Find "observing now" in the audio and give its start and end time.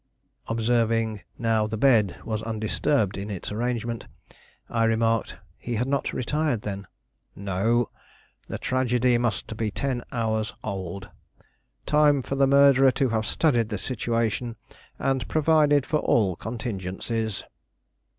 0.47-1.65